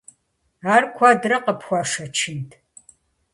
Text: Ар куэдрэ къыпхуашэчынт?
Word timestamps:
Ар 0.73 0.83
куэдрэ 0.95 1.37
къыпхуашэчынт? 1.45 2.49